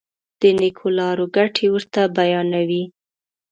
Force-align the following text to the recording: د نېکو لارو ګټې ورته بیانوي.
د 0.39 0.41
نېکو 0.59 0.87
لارو 0.97 1.25
ګټې 1.35 1.65
ورته 1.73 2.01
بیانوي. 2.17 2.83